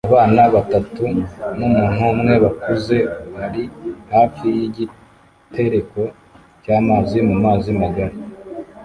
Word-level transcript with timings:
Abana 0.09 0.41
batatu 0.55 1.03
numuntu 1.57 2.01
umwe 2.13 2.33
bakuze 2.43 2.97
bari 3.35 3.63
hafi 4.13 4.45
yigitereko 4.57 6.01
cyamazi 6.63 7.17
mu 7.27 7.35
mazi 7.43 7.69
magari 7.81 8.15